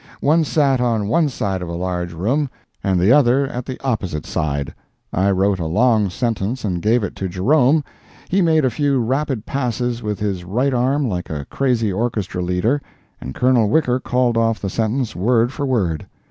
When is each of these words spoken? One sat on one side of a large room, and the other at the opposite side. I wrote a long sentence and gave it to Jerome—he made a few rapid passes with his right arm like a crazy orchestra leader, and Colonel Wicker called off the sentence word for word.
One 0.19 0.43
sat 0.43 0.81
on 0.81 1.07
one 1.07 1.29
side 1.29 1.61
of 1.61 1.69
a 1.69 1.75
large 1.75 2.11
room, 2.11 2.49
and 2.83 2.99
the 2.99 3.11
other 3.11 3.45
at 3.45 3.67
the 3.67 3.79
opposite 3.83 4.25
side. 4.25 4.73
I 5.13 5.29
wrote 5.29 5.59
a 5.59 5.67
long 5.67 6.09
sentence 6.09 6.65
and 6.65 6.81
gave 6.81 7.03
it 7.03 7.15
to 7.17 7.29
Jerome—he 7.29 8.41
made 8.41 8.65
a 8.65 8.71
few 8.71 8.99
rapid 8.99 9.45
passes 9.45 10.01
with 10.01 10.17
his 10.19 10.43
right 10.43 10.73
arm 10.73 11.07
like 11.07 11.29
a 11.29 11.45
crazy 11.51 11.93
orchestra 11.93 12.41
leader, 12.41 12.81
and 13.19 13.35
Colonel 13.35 13.69
Wicker 13.69 13.99
called 13.99 14.37
off 14.37 14.59
the 14.59 14.71
sentence 14.71 15.15
word 15.15 15.53
for 15.53 15.67
word. 15.67 16.07